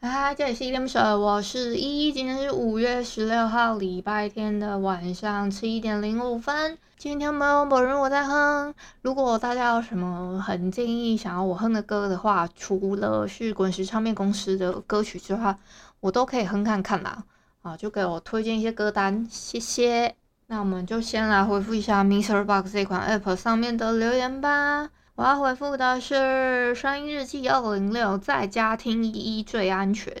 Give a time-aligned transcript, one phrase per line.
[0.00, 2.12] 嗨，这里是依依恋不舍，我是依依。
[2.12, 6.78] 今天是五月十六号，礼拜天的晚上七点零五分。
[6.96, 8.72] 今天没有某人我在哼。
[9.02, 15.58] 如果大家有什么很建议想要我哼的歌的话，除了是滚石唱片公司的歌曲之外，
[15.98, 17.24] 我都可以哼看看啦。
[17.62, 20.14] 啊，就给我推荐一些歌单，谢谢。
[20.46, 24.90] 那我们就先来回复一下 MixerBox 这款 App 上面的留言吧。
[25.18, 30.14] 我要回复的是声音日记二零六，在家听依依最安全。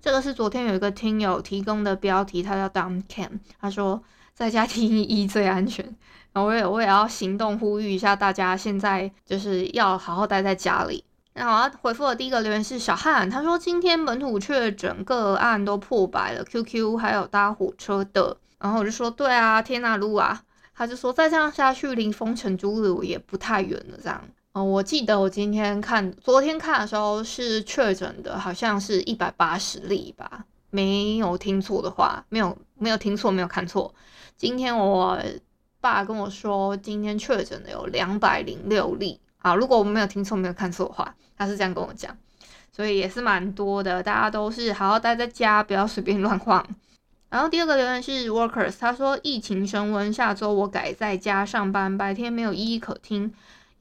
[0.00, 4.00] 这个是昨天有一个听友提供的标题，他叫 Dumb Cam，他说
[4.32, 5.84] 在家听依依最安全。
[6.32, 11.02] 然后我也我也要行动呼吁一下大家，现在就是要好好待在家里。
[11.32, 18.36] 那我要回复的第一个留言是小汉，他说今天本土确诊个案都破百了，QQ 还有搭火车的。
[18.60, 20.42] 然后我就说对啊，天哪，路啊！
[20.76, 24.22] 他就说再这样下去，离封城之路也不太远了，这样。
[24.54, 33.92] 哦，我记得我今天看，昨天看的时候是确诊的，好像是一百八十例吧，没有听错的话，没有没有听错，没有看错。
[34.36, 35.20] 今天我
[35.80, 42.16] 爸跟我说，今天确诊的有两百零六例啊，如果我没有听错，没有看错的话，他是这样跟我讲，
[42.70, 46.64] 所以也是蛮多的，大家都是好好待在家，不要随便乱晃。
[47.28, 53.34] 然后第二个留言是 Workers，他说疫情升温，下周我改在家上班，白天没有依依可听。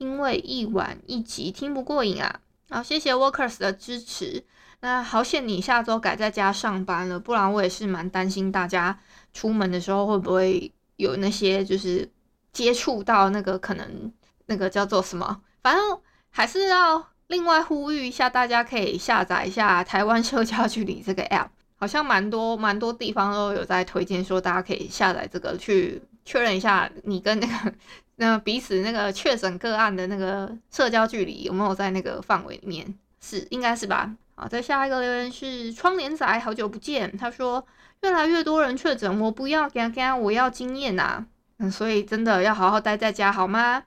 [0.03, 2.41] 因为一晚一集听不过瘾啊！
[2.69, 4.43] 好，谢谢 Workers 的支持。
[4.81, 8.99] 那好险你下周改在家上班了，不然我也是蛮担心大家
[9.31, 12.07] 出门的时候会不会有那些就是
[12.51, 14.11] 接触到那个可能
[14.47, 15.97] 那个叫做什么，反正
[16.29, 27.73] 还是要另外呼吁一下，大家可以下载一下台湾社交距离这个 App，好像蛮多蛮多地方都有在推荐说大家可以下载这个去确认一下你跟那个。
[28.17, 32.93] 那彼此那个确诊个案的那个社交距离有没有在那个范围里面？
[33.19, 34.13] 是，应该是吧。
[34.35, 37.15] 好，再下一个留言是窗帘仔，好久不见。
[37.17, 37.65] 他说
[38.01, 41.25] 越来越多人确诊，我不要，给他我要经验呐。
[41.59, 43.83] 嗯，所以真的要好好待在家，好吗？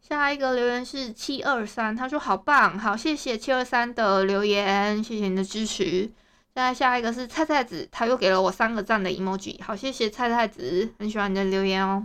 [0.00, 6.10] 下一个留言是七二三，他说好棒，好，谢谢七二三的留言，谢谢你的支持。
[6.54, 12.04] 再下一个是菜菜子，他又给了我三个赞的 emoji，好，谢谢菜菜子，很喜欢你的留言哦。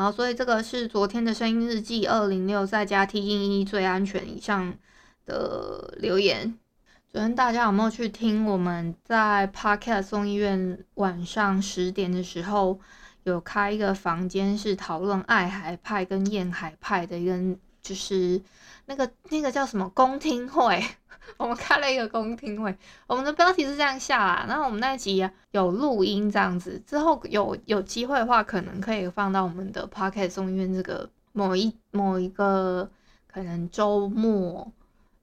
[0.00, 4.74] 好，所以这个是昨天的声音日记二零六，在家听依依最安全以上
[5.26, 6.56] 的留言。
[7.12, 8.46] 昨天大家有没有去听？
[8.46, 12.80] 我们在 Podcast 送医院晚上十点的时候
[13.24, 17.34] 有开一个房间，是讨论爱海派跟厌海派的一个，
[17.82, 18.40] 就是
[18.86, 20.82] 那个那个叫什么公听会。
[21.36, 22.74] 我们开了一个公听会，
[23.06, 24.44] 我们的标题是这样下啦。
[24.48, 32.90] 然后我们那一集有录音这样子，之后有有机会的话，可能可以放到我们的 Podcast 众议院这个某一某一个
[33.28, 34.72] 可能周末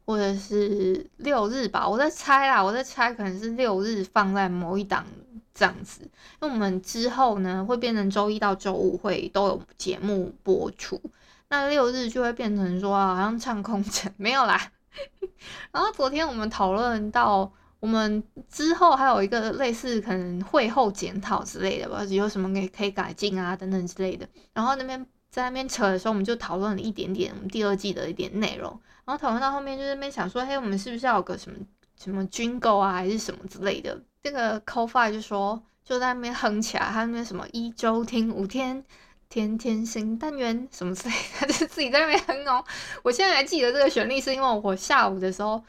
[0.05, 1.85] 或者是六日吧。
[1.85, 5.05] 我在猜啦，我在猜可能是六日放在某一档
[5.53, 11.01] 这样子，因为我们之后呢会变成周一到周五会都有节目播出，
[11.49, 14.71] 那六日就会变成说好像唱空城没有啦。
[15.71, 24.27] 然后昨天我们讨论到，我们之后还有一个类似可能会后检讨之类的吧，有什么可以可以改进啊等等之类的。
[24.53, 28.69] 然后那边在那边扯的时候，我们就讨论了一点点我们第二季的一点内容。
[29.05, 31.57] 然后讨论到后面，就是那边想说，嘿，我们是不是要有个什么
[31.95, 33.97] 什么军购啊，还是什么之类的？
[34.21, 38.83] 这个 Co-Fi 就说就在那边哼起来，他那边什么一周听五天。
[39.29, 42.63] 天天新单元什么之类的，他就自己在那边哼哦。
[43.03, 45.61] 我现在还记得这个旋律，是因为我下午的时候，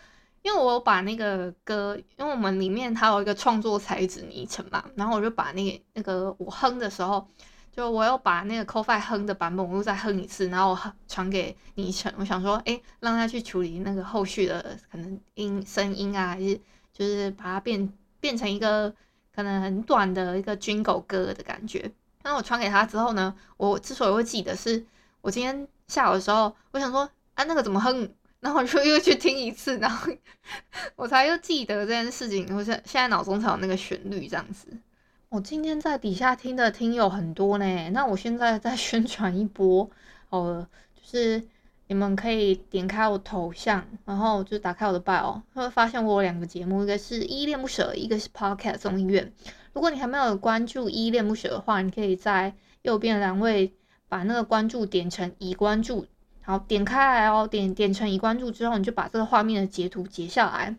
[0.42, 7.26] 因为我把那个歌，因为我们里面它有一个创作才子昵称嘛，然后我就把那个那个我哼的时候，
[7.72, 16.58] 就我又把那个 c o f i 哼的版本，我又再哼一次，然后我传给昵称，我想说，哎、让他去处理那个后续的可能音声音啊，还是
[16.92, 18.94] 就是把它变变成一个
[19.34, 21.90] 可能很短的一个军狗歌的感觉。
[22.28, 24.84] 那我传给他之后呢，我之所以会记得，是
[25.22, 28.06] 我今天下午的时候，我想说啊，那个怎么哼？
[28.40, 30.12] 然后我就又去听一次，然后
[30.94, 32.54] 我才又记得这件事情。
[32.54, 34.68] 我现现在脑中才有那个旋律这样子。
[35.30, 39.90] 我今天在底下听的听友很多呢，那我现在再宣传一波，
[40.28, 41.48] 好了，就是
[41.88, 49.32] 你们可以点开我头像，然后就打开我的 bio，会发现我有两个节目，一个是依恋不舍，一个是 Podcast 综艺院。
[49.72, 53.72] 如果你还没有关注依恋不舍的话，你可以在右边栏位
[54.06, 56.06] 把那个关注点成已关注，
[56.42, 60.76] 好，点开来哦，点点成已关注之后，你就把这个画面的截图截下来。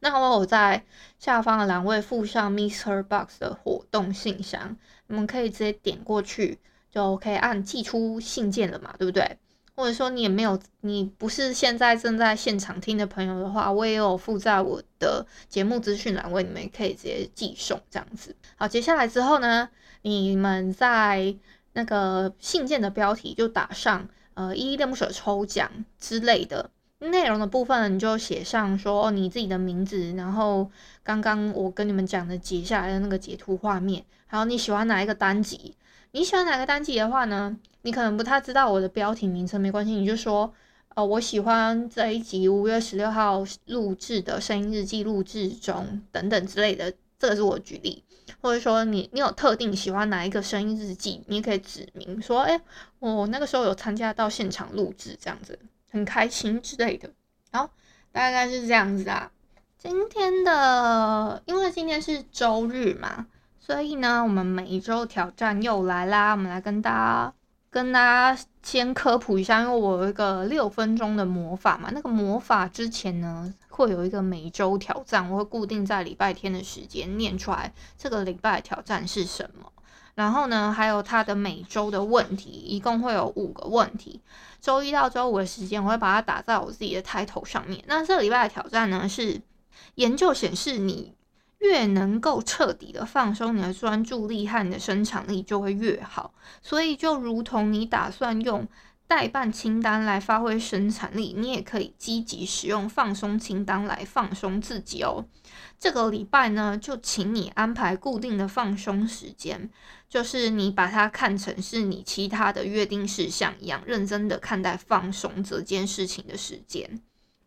[0.00, 0.84] 那我有在
[1.18, 3.02] 下方的栏位附上 Mr.
[3.02, 4.76] Box 的活动信箱，
[5.06, 6.58] 你们可以直接点过去，
[6.90, 9.38] 就可以按寄出信件了嘛，对不对？
[9.78, 18.34] 或者说你也没有，你不是现在正在现场听的朋友的话，我也有附在我的节目资讯栏位，你们可以直接寄送这样子。
[18.56, 19.68] 好，接下来之后呢，
[20.02, 21.32] 你们在
[21.74, 25.70] 那个信件的标题就打上呃依依恋不舍抽奖
[26.00, 26.72] 之类的。
[27.00, 30.68] 内容的部分，你就写上说你自己的名字，然后
[31.02, 35.76] 刚刚我跟你们讲的截下来的那个截图画面，还有你喜欢哪一个单集？
[36.10, 37.56] 你喜欢哪个单集的话呢？
[37.82, 40.52] 你可能不太知道我的标题名称，没关系，你就说，
[40.96, 48.02] 呃，我喜欢这一集五月十六号录制的声音日记录制中等等之类的，这个是我举例，
[48.40, 52.60] 或者说你你有特定喜欢哪一个声音日记，你也可以指明说，哎，
[52.98, 55.56] 我那个时候有参加到现场录制这样子。
[55.90, 57.10] 很开心之类的，
[57.50, 57.70] 好，
[58.12, 59.30] 大概是这样子啊。
[59.78, 63.26] 今天的，因为今天是周日嘛，
[63.60, 66.32] 所以呢，我们每一周挑战又来啦。
[66.32, 67.34] 我们来跟大家，
[67.70, 71.90] 跟大家先科普一下，因为我有一个六分钟的魔法嘛。
[71.92, 79.72] 那个魔法之前呢，会有一个每周挑战，我会固定在礼拜天的时间念出来，这个礼拜挑战是什么。
[80.18, 84.20] 然后呢，还有它的每周的问题，一共会有五个问题。
[84.60, 87.80] 周一到周五的时间，我会把它打在我自己的 title 上面。
[87.86, 89.40] 那这个礼拜的挑战呢，是
[89.94, 91.14] 研究显示，你
[91.58, 96.34] 越能够彻底的放松你的专注力和你的生产力，就会越好。
[96.60, 98.66] 所以，就如同你打算用
[99.08, 105.24] 代办清单来发挥生产力，你也可以积极使用放松清单来放松自己哦。
[105.78, 109.70] 这个礼拜呢，就请你安排固定的放松时间。
[110.10, 117.00] 就是你把它看成是你其他的约定事项一样，认真的看待放松这件事情的时间。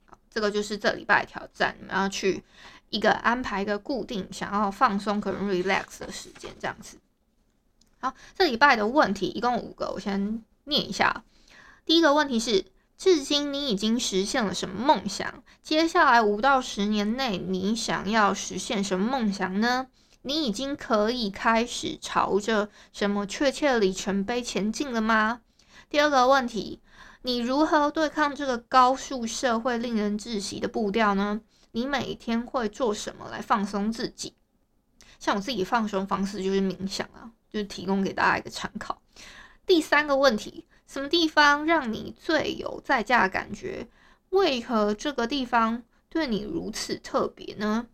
[0.06, 2.44] 好，这个就是这礼拜的挑战，你们要去
[2.90, 7.00] 一个安排一个固定想要放松可能 relax 的时间，这样子。
[8.00, 11.24] 好，这礼拜的问题一共五个，我先念一下。
[11.92, 12.68] 第一个问题是：
[12.98, 15.44] 至今你已经实现了什么梦想？
[15.62, 19.88] 接下来五到十年内，你想要实现什么梦想呢？
[20.22, 25.42] 你已经可以开始朝着什么确切里程碑前进了吗？
[25.90, 26.80] 第二个问题，
[27.24, 31.42] 你如何对抗这个高速社会令人窒息的步调呢？
[31.74, 34.36] 你每天会做什么来放松自己？
[35.20, 39.02] 像我自己放松方式就是冥想啊，就是提供给大家一个参考。
[39.66, 43.88] 第三个问题，什么地方让你最有在家的感觉？
[44.32, 47.88] 为何这个地方对你如此特别呢？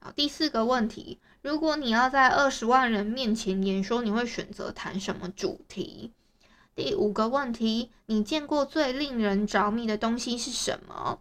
[0.00, 1.18] 好，第四个问题。
[1.40, 6.12] 如果你要在二十万人面前演说，你会选择谈什么主题？
[6.74, 11.20] 第五个问题，你见过最令人着迷的东西是什么？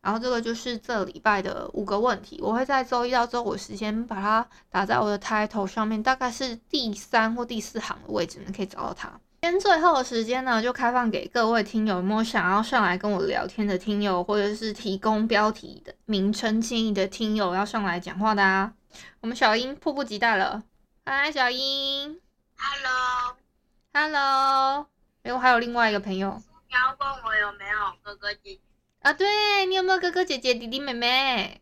[0.00, 9.20] 然后这个就是这礼拜的五个问题，我会在周一到周五时间把它打在我的 title 上面，大概是第三或第四行的位置，你可以找到它。
[9.44, 18.74] 今天最后的时间呢，就开放给各位听友，有没有想要上来跟我聊天的听友，或者是提供标题的名称建议的听友，要上来讲话的啊？
[19.20, 20.62] 我们小英迫不及待了，
[21.04, 22.20] 嗨，小英
[22.56, 24.86] ，Hello，Hello，
[25.24, 28.60] 哎，我还有另外一个朋友，你要问我有没有哥哥姐姐
[29.00, 29.12] 啊？
[29.12, 31.60] 对，你有没有哥哥姐姐、弟弟妹妹？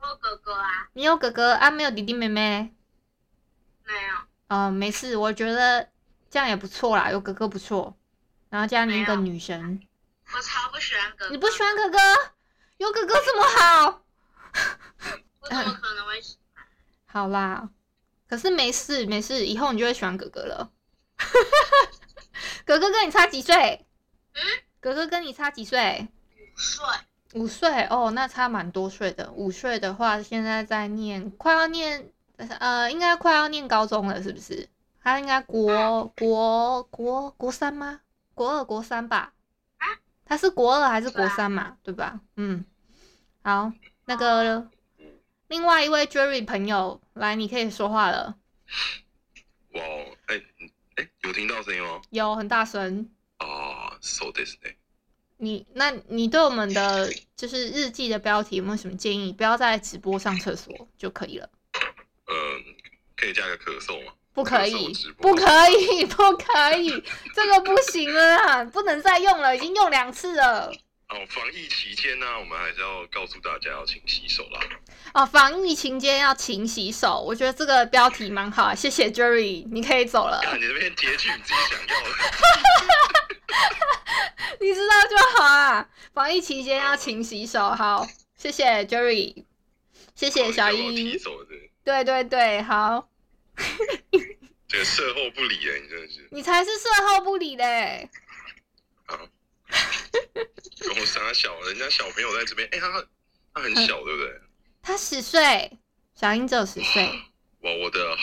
[0.00, 0.88] 我有哥哥啊。
[0.94, 1.70] 你有哥哥啊？
[1.70, 2.74] 没有弟弟妹妹？
[3.84, 3.98] 没有。
[4.48, 5.88] 哦，没事，我觉得
[6.32, 7.94] 这样也不错啦，有哥哥不错。
[8.48, 9.80] 然后加你一个女神。
[10.34, 11.30] 我超不喜欢哥哥。
[11.30, 11.98] 你不喜欢哥哥？
[12.78, 14.02] 有哥哥这么好？
[15.40, 16.64] 我怎么可能会喜欢？
[17.04, 17.68] 好啦，
[18.30, 20.70] 可是没事没事，以后你就会喜欢哥哥了。
[22.64, 23.84] 哥哥跟你差几岁？
[24.32, 24.40] 嗯？
[24.80, 26.08] 哥哥跟你差几岁？
[26.54, 26.86] 五岁。
[27.34, 29.30] 五岁哦，那差蛮多岁的。
[29.32, 34.66] 五岁的话，现在在念，快要念，呃，应该快要念高中了，是不是？
[35.02, 38.00] 他应该国国国国三吗？
[38.34, 39.32] 国二国三吧？
[39.78, 39.86] 啊？
[40.24, 41.76] 他是国二还是国三嘛？
[41.82, 42.20] 对吧？
[42.36, 42.64] 嗯。
[43.42, 43.72] 好，
[44.04, 44.70] 那个。
[45.48, 48.38] 另外一位 Jerry 朋友，来，你可以说话了。
[49.74, 50.46] 哇，哎、欸，
[50.96, 52.00] 哎、欸，有听到声音吗？
[52.08, 53.10] 有，很大声。
[53.36, 54.76] 啊，so this day。
[55.36, 59.30] 你，那你对我们的就是日记的标题有没有什么建议？
[59.30, 61.50] 不要在直播上厕所就可以了。
[62.28, 62.34] 嗯，
[63.14, 64.12] 可以加个咳嗽吗？
[64.34, 70.72] 不可以，不可以，不可以，这个不行了啦，不能再用了，已经用两次了。
[71.12, 74.60] 哦，防疫期间呢，我们还是要告诉大家要勤洗手啦。
[75.12, 80.40] 哦，防疫期间要勤洗手，我觉得这个标题蛮好，谢谢 Jerry，你可以走了。
[80.42, 82.08] 看你这边截取你自己想要的，
[84.58, 85.86] 你知道就好啊。
[86.14, 88.06] 防疫期间要勤洗手，好，
[88.38, 89.44] 谢谢 Jerry，
[90.14, 91.20] 谢谢小英。
[91.84, 93.11] 对对对，好。
[94.68, 96.28] 这个事后不理哎，你真的是。
[96.30, 98.08] 你才是事后不理嘞。
[99.06, 99.20] 啊。
[100.80, 103.06] 跟我傻小，人家小朋友在这边，哎、欸，他
[103.54, 104.40] 他很小，嗯、对不对？
[104.82, 105.78] 他十岁，
[106.14, 107.04] 小英只有十岁。
[107.60, 108.16] 哇，我的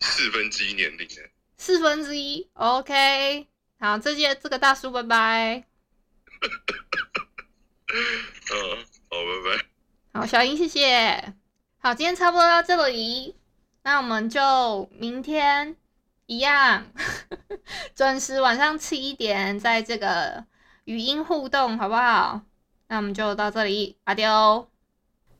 [0.00, 1.30] 四分之一年龄哎？
[1.58, 3.46] 四分之一，OK。
[3.80, 5.64] 好，这些这个大叔，拜拜。
[7.88, 8.76] 嗯，
[9.10, 10.20] 好，拜拜。
[10.20, 11.34] 好，小英，谢谢。
[11.78, 13.34] 好，今天差不多到这里，
[13.86, 15.76] 那我们就明天
[16.26, 16.86] 一样，
[17.94, 20.44] 准时晚上七点，在这个
[20.86, 22.40] 语音互动，好不好？
[22.88, 24.68] 那我们就到这里，阿丢。